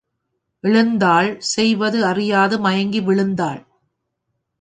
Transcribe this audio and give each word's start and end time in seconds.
எழுந்தாள் 0.63 1.29
செய்வது 1.39 2.05
அறியாது 2.05 2.59
மயங்கி 2.59 2.99
விழுந்தாள். 2.99 3.61